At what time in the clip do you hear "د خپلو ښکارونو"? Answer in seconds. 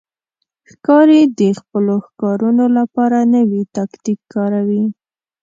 1.39-2.65